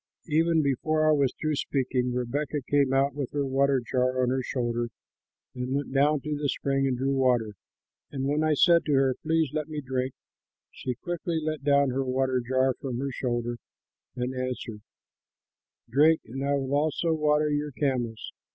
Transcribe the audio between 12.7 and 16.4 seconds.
from her shoulder and answered, 'Drink,